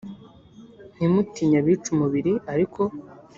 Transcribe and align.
Ntimutinye 0.95 1.57
abica 1.61 1.87
umubiri 1.93 2.33
ariko 2.53 2.81